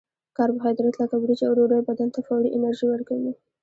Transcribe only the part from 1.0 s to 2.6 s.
وریجې او ډوډۍ بدن ته فوري